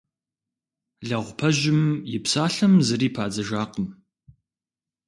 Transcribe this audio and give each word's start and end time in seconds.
Лэгъупэжьым 1.07 1.83
и 2.15 2.17
псалъэм 2.23 2.73
зыри 2.87 3.09
падзыжакъым. 3.15 3.87